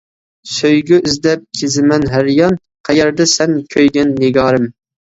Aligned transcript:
سۆيگۈ 0.53 0.99
ئىزدەپ 1.09 1.43
كېزىمەن 1.59 2.09
ھەر 2.15 2.33
يان، 2.39 2.59
قەيەردە 2.91 3.31
سەن 3.37 3.59
كۆيگەن 3.77 4.21
نىگارىم. 4.27 4.71